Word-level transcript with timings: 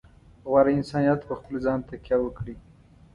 غوره 0.49 0.71
انسانیت 0.79 1.19
په 1.27 1.33
خپل 1.39 1.55
ځان 1.65 1.79
تکیه 1.89 2.17
وکړي. 2.21 2.55